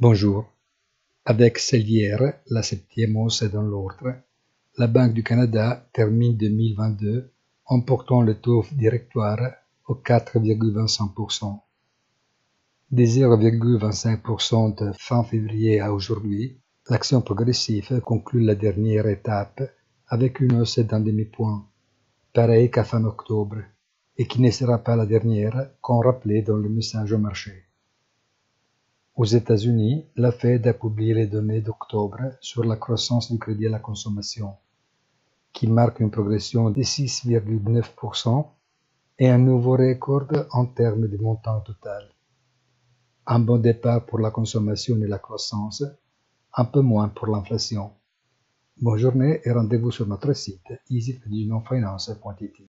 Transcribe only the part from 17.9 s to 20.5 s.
conclut la dernière étape avec